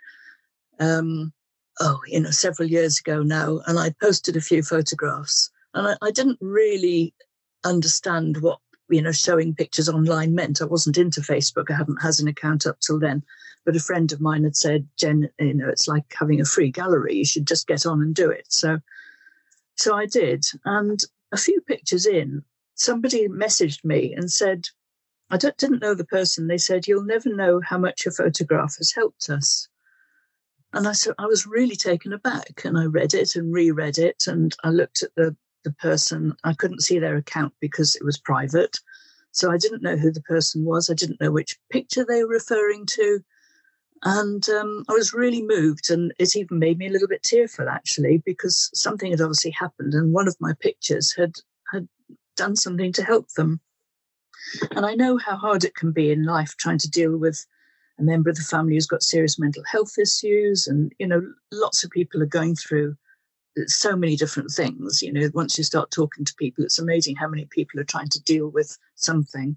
[0.80, 1.32] um,
[1.80, 5.50] oh, you know, several years ago now, and I posted a few photographs.
[5.74, 7.14] And I, I didn't really
[7.64, 8.58] understand what
[8.90, 10.62] you know showing pictures online meant.
[10.62, 11.70] I wasn't into Facebook.
[11.70, 13.22] I hadn't had an account up till then.
[13.64, 16.70] But a friend of mine had said, Jen, you know, it's like having a free
[16.70, 17.14] gallery.
[17.14, 18.46] You should just get on and do it.
[18.50, 18.78] So,
[19.76, 20.44] so I did.
[20.66, 24.66] And a few pictures in, somebody messaged me and said,
[25.30, 26.46] I didn't know the person.
[26.46, 29.68] They said, You'll never know how much your photograph has helped us.
[30.74, 32.62] And I said, I was really taken aback.
[32.64, 34.24] And I read it and reread it.
[34.26, 36.34] And I looked at the, the person.
[36.42, 38.76] I couldn't see their account because it was private.
[39.30, 40.90] So I didn't know who the person was.
[40.90, 43.20] I didn't know which picture they were referring to.
[44.02, 45.90] And um, I was really moved.
[45.90, 49.94] And it even made me a little bit tearful, actually, because something had obviously happened.
[49.94, 51.34] And one of my pictures had,
[51.72, 51.88] had
[52.36, 53.60] done something to help them.
[54.72, 57.46] And I know how hard it can be in life trying to deal with
[57.98, 61.84] a member of the family who's got serious mental health issues and you know lots
[61.84, 62.96] of people are going through
[63.66, 67.28] so many different things you know once you start talking to people it's amazing how
[67.28, 69.56] many people are trying to deal with something.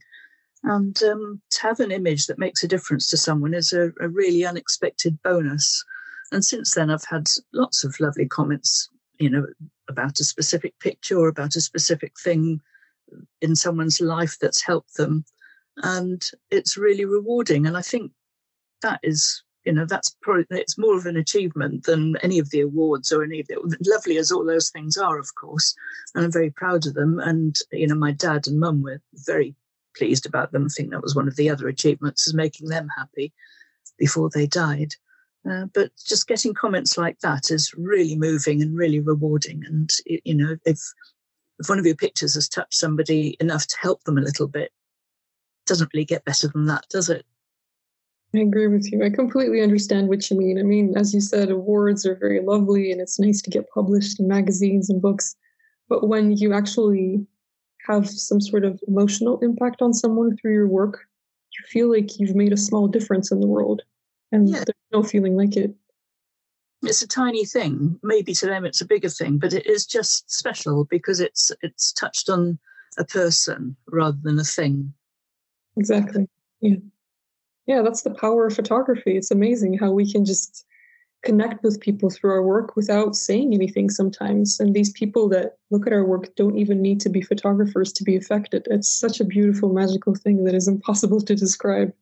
[0.64, 4.10] And um, to have an image that makes a difference to someone is a, a
[4.10, 5.84] really unexpected bonus.
[6.32, 9.48] And since then i've had lots of lovely comments you know
[9.90, 12.60] about a specific picture or about a specific thing
[13.42, 15.24] in someone's life that's helped them.
[15.78, 16.22] And
[16.52, 17.66] it's really rewarding.
[17.66, 18.12] And i think
[18.82, 22.62] that is you know that's probably it's more of an achievement than any of the
[22.62, 25.76] awards or any of the lovely as all those things are of course
[26.16, 27.20] and i'm very proud of them.
[27.20, 29.56] And you know my dad and mum were very
[29.96, 30.66] pleased about them.
[30.66, 33.34] I think that was one of the other achievements is making them happy
[33.98, 34.94] before they died.
[35.50, 39.64] Uh, but just getting comments like that is really moving and really rewarding.
[39.66, 40.80] And you know if
[41.60, 44.72] if one of your pictures has touched somebody enough to help them a little bit
[45.66, 47.26] doesn't really get better than that does it
[48.36, 49.04] I agree with you.
[49.04, 50.60] I completely understand what you mean.
[50.60, 54.20] I mean, as you said, awards are very lovely and it's nice to get published
[54.20, 55.36] in magazines and books.
[55.88, 57.26] But when you actually
[57.88, 61.06] have some sort of emotional impact on someone through your work,
[61.58, 63.82] you feel like you've made a small difference in the world.
[64.34, 64.58] And yeah.
[64.58, 65.74] there's no feeling like it.
[66.84, 67.98] It's a tiny thing.
[68.04, 71.92] Maybe to them it's a bigger thing, but it is just special because it's it's
[71.94, 72.60] touched on
[73.00, 74.94] a person rather than a thing.
[75.78, 76.28] Exactly.
[76.60, 76.76] Yeah
[77.68, 79.18] yeah, that's the power of photography.
[79.18, 80.66] It's amazing how we can just
[81.24, 84.60] connect with people through our work without saying anything sometimes.
[84.60, 88.04] And these people that look at our work don't even need to be photographers to
[88.04, 88.68] be affected.
[88.70, 91.94] It's such a beautiful, magical thing that is impossible to describe.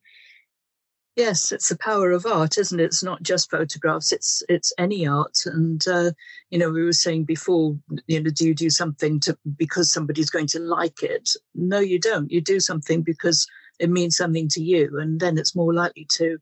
[1.15, 2.83] Yes, it's the power of art, isn't it?
[2.83, 5.37] It's not just photographs; it's it's any art.
[5.45, 6.11] And uh,
[6.49, 10.29] you know, we were saying before, you know, do you do something to because somebody's
[10.29, 11.29] going to like it?
[11.55, 12.29] No, you don't.
[12.29, 13.47] You do something because
[13.79, 16.37] it means something to you and then it's more likely to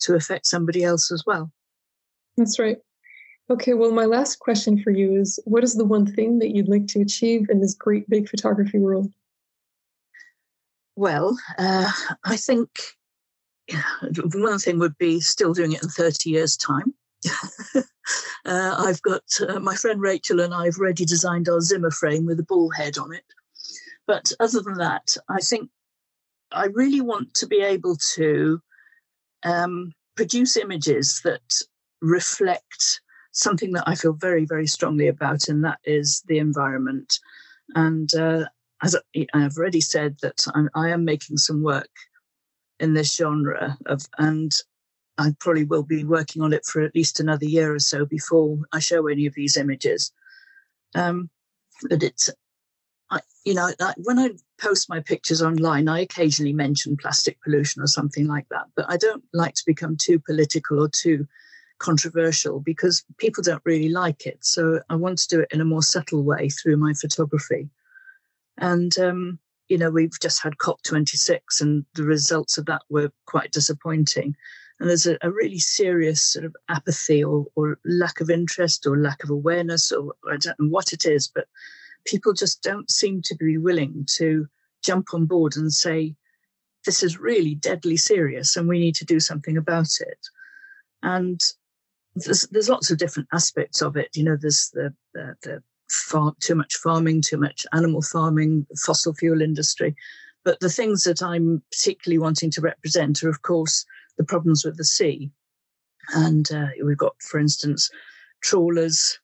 [0.00, 1.50] to affect somebody else as well.
[2.36, 2.78] That's right.
[3.50, 6.68] Okay well my last question for you is what is the one thing that you'd
[6.68, 9.12] like to achieve in this great big photography world?
[10.96, 11.90] Well uh,
[12.24, 12.68] i think
[14.34, 16.94] one thing would be still doing it in 30 years time.
[18.46, 22.40] Uh, I've got uh, my friend Rachel and I've already designed our Zimmer frame with
[22.40, 23.24] a bull head on it.
[24.06, 25.68] But other than that, I think
[26.52, 28.60] I really want to be able to
[29.42, 31.62] um, produce images that
[32.00, 33.00] reflect
[33.32, 37.18] something that I feel very, very strongly about, and that is the environment.
[37.74, 38.46] And uh,
[38.82, 38.96] as
[39.34, 41.90] I've already said, that I'm, I am making some work
[42.80, 44.52] in this genre of, and
[45.18, 48.58] I probably will be working on it for at least another year or so before
[48.72, 50.12] I show any of these images.
[50.94, 51.28] Um,
[51.88, 52.32] but it's, I,
[53.48, 58.26] you know, when I post my pictures online, I occasionally mention plastic pollution or something
[58.26, 58.66] like that.
[58.76, 61.26] But I don't like to become too political or too
[61.78, 64.44] controversial because people don't really like it.
[64.44, 67.70] So I want to do it in a more subtle way through my photography.
[68.58, 69.38] And, um,
[69.70, 74.36] you know, we've just had COP26 and the results of that were quite disappointing.
[74.78, 78.98] And there's a, a really serious sort of apathy or, or lack of interest or
[78.98, 81.46] lack of awareness, or I don't know what it is, but
[82.04, 84.46] people just don't seem to be willing to
[84.82, 86.14] jump on board and say,
[86.84, 90.18] this is really deadly serious and we need to do something about it.
[91.02, 91.40] And
[92.14, 94.08] there's, there's lots of different aspects of it.
[94.14, 99.14] You know, there's the, the, the farm, too much farming, too much animal farming, fossil
[99.14, 99.94] fuel industry.
[100.44, 103.84] But the things that I'm particularly wanting to represent are, of course,
[104.16, 105.30] the problems with the sea.
[106.14, 107.90] And uh, we've got, for instance,
[108.40, 109.18] trawlers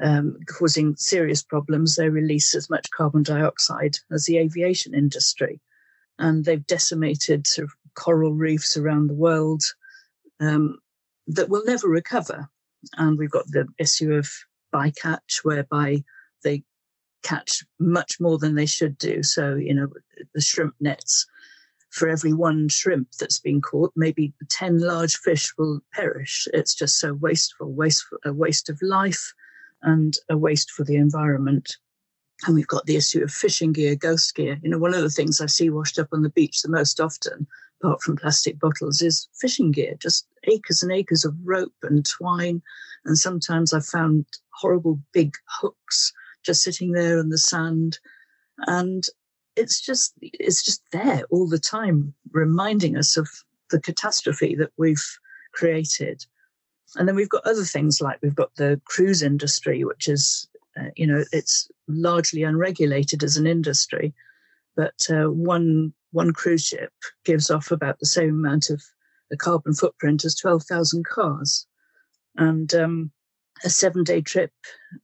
[0.00, 1.96] um, causing serious problems.
[1.96, 5.60] They release as much carbon dioxide as the aviation industry.
[6.18, 9.62] And they've decimated sort of coral reefs around the world
[10.40, 10.78] um,
[11.28, 12.48] that will never recover.
[12.96, 14.30] And we've got the issue of
[14.74, 16.04] bycatch, whereby
[16.42, 16.62] they
[17.22, 19.22] catch much more than they should do.
[19.22, 19.88] So, you know,
[20.34, 21.26] the shrimp nets,
[21.90, 26.46] for every one shrimp that's been caught, maybe 10 large fish will perish.
[26.52, 29.32] It's just so wasteful, wasteful a waste of life
[29.84, 31.76] and a waste for the environment.
[32.46, 34.58] And we've got the issue of fishing gear, ghost gear.
[34.62, 37.00] You know, one of the things I see washed up on the beach the most
[37.00, 37.46] often,
[37.80, 42.60] apart from plastic bottles, is fishing gear, just acres and acres of rope and twine.
[43.04, 46.12] And sometimes I've found horrible big hooks
[46.44, 47.98] just sitting there in the sand.
[48.66, 49.04] And
[49.56, 53.28] it's just it's just there all the time, reminding us of
[53.70, 55.04] the catastrophe that we've
[55.52, 56.24] created.
[56.96, 60.90] And then we've got other things like we've got the cruise industry, which is, uh,
[60.96, 64.14] you know, it's largely unregulated as an industry,
[64.76, 66.92] but uh, one one cruise ship
[67.24, 68.82] gives off about the same amount of
[69.32, 71.66] a carbon footprint as twelve thousand cars,
[72.36, 73.10] and um,
[73.64, 74.52] a seven day trip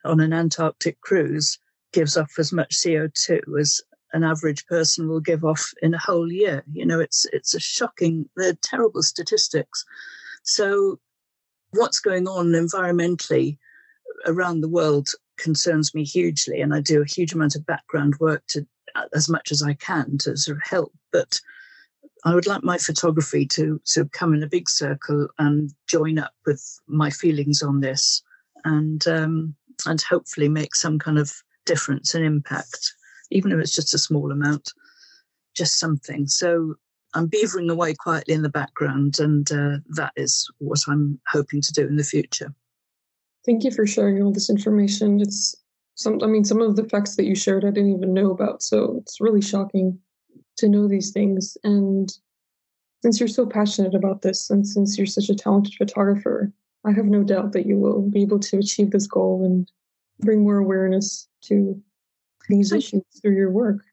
[0.04, 1.58] on an Antarctic cruise
[1.92, 3.80] gives off as much CO two as
[4.12, 6.64] an average person will give off in a whole year.
[6.72, 9.84] You know, it's it's a shocking, they're terrible statistics.
[10.42, 10.98] So
[11.72, 13.58] what's going on environmentally
[14.26, 15.08] around the world
[15.38, 18.66] concerns me hugely, and I do a huge amount of background work to
[19.14, 20.92] as much as I can to sort of help.
[21.12, 21.40] But
[22.24, 26.32] I would like my photography to to come in a big circle and join up
[26.46, 28.22] with my feelings on this,
[28.64, 29.54] and um,
[29.86, 31.32] and hopefully make some kind of
[31.66, 32.92] difference and impact,
[33.30, 34.72] even if it's just a small amount,
[35.54, 36.26] just something.
[36.26, 36.74] So
[37.14, 41.72] I'm beavering away quietly in the background, and uh, that is what I'm hoping to
[41.72, 42.54] do in the future.
[43.44, 45.20] Thank you for sharing all this information.
[45.20, 45.56] It's
[45.94, 48.62] some, I mean, some of the facts that you shared I didn't even know about,
[48.62, 49.98] so it's really shocking
[50.58, 51.56] to know these things.
[51.64, 52.12] And
[53.02, 56.52] since you're so passionate about this, and since you're such a talented photographer,
[56.84, 59.70] I have no doubt that you will be able to achieve this goal and
[60.20, 61.80] bring more awareness to
[62.48, 63.84] these issues through your work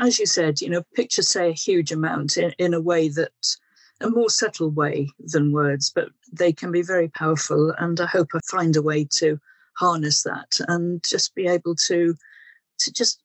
[0.00, 3.56] as you said, you know, pictures say a huge amount in, in a way that
[4.00, 7.74] a more subtle way than words, but they can be very powerful.
[7.78, 9.38] And I hope I find a way to
[9.76, 12.14] harness that and just be able to
[12.78, 13.20] to just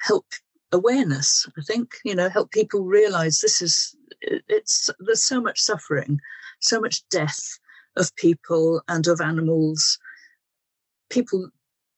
[0.00, 0.26] help
[0.72, 1.48] awareness.
[1.58, 6.20] I think you know help people realize this is it's there's so much suffering,
[6.60, 7.58] so much death
[7.96, 9.98] of people and of animals.
[11.08, 11.50] People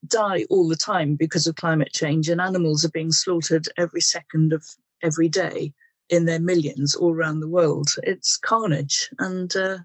[0.06, 4.52] die all the time because of climate change, and animals are being slaughtered every second
[4.52, 4.64] of
[5.02, 5.72] every day
[6.08, 7.88] in their millions all around the world.
[8.02, 9.78] It's carnage, and uh,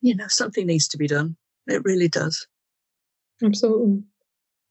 [0.00, 1.36] you know something needs to be done.
[1.66, 2.46] It really does.
[3.42, 4.02] Absolutely.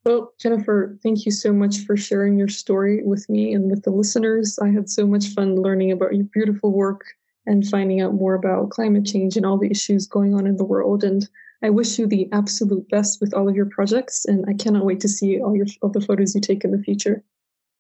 [0.06, 3.92] Well, Jenifer, thank you so much for sharing your story with me and with the
[3.92, 4.58] listeners.
[4.60, 7.04] I had so much fun learning about your beautiful work
[7.46, 10.64] and finding out more about climate change and all the issues going on in the
[10.64, 11.04] world.
[11.04, 11.28] And
[11.62, 15.02] I wish you the absolute best with all of your projects, and I cannot wait
[15.02, 17.24] to see all your all the photos you take in the future.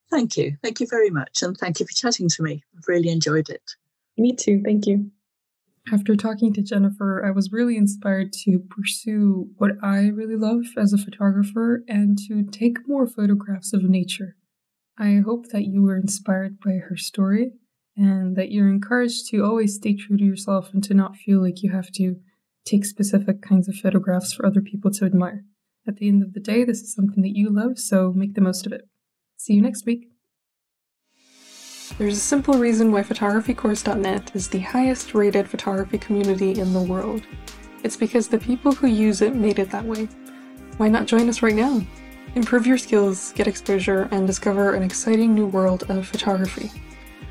[0.09, 0.57] Thank you.
[0.63, 1.43] Thank you very much.
[1.43, 2.63] And thank you for chatting to me.
[2.75, 3.61] I've really enjoyed it.
[4.17, 4.61] Me too.
[4.65, 5.11] Thank you.
[5.91, 10.93] After talking to Jenifer, I was really inspired to pursue what I really love as
[10.93, 14.35] a photographer and to take more photographs of nature.
[14.99, 17.53] I hope that you were inspired by her story
[17.95, 21.63] and that you're encouraged to always stay true to yourself and to not feel like
[21.63, 22.17] you have to
[22.65, 25.43] take specific kinds of photographs for other people to admire.
[25.87, 28.41] At the end of the day, this is something that you love, so make the
[28.41, 28.81] most of it.
[29.37, 30.07] See you next week.
[31.97, 37.23] There's a simple reason why photographycourse.net is the highest rated photography community in the world.
[37.83, 40.07] It's because the people who use it made it that way.
[40.77, 41.81] Why not join us right now?
[42.35, 46.71] Improve your skills, get exposure, and discover an exciting new world of photography.